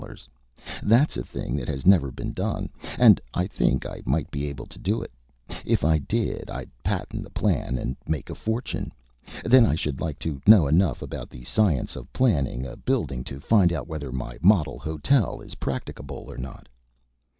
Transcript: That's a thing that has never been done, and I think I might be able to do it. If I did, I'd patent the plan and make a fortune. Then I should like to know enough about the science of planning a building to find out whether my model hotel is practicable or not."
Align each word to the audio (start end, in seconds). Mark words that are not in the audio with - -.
That's 0.81 1.15
a 1.15 1.21
thing 1.23 1.55
that 1.57 1.67
has 1.67 1.85
never 1.85 2.09
been 2.09 2.33
done, 2.33 2.69
and 2.97 3.21
I 3.35 3.45
think 3.45 3.85
I 3.85 4.01
might 4.03 4.31
be 4.31 4.47
able 4.47 4.65
to 4.65 4.79
do 4.79 4.99
it. 5.03 5.11
If 5.63 5.85
I 5.85 5.99
did, 5.99 6.49
I'd 6.49 6.71
patent 6.81 7.21
the 7.21 7.29
plan 7.29 7.77
and 7.77 7.95
make 8.07 8.31
a 8.31 8.33
fortune. 8.33 8.91
Then 9.45 9.63
I 9.63 9.75
should 9.75 10.01
like 10.01 10.17
to 10.25 10.41
know 10.47 10.65
enough 10.65 11.03
about 11.03 11.29
the 11.29 11.43
science 11.43 11.95
of 11.95 12.11
planning 12.13 12.65
a 12.65 12.75
building 12.77 13.23
to 13.25 13.39
find 13.39 13.71
out 13.71 13.87
whether 13.87 14.11
my 14.11 14.39
model 14.41 14.79
hotel 14.79 15.39
is 15.39 15.53
practicable 15.53 16.25
or 16.29 16.37
not." 16.39 16.67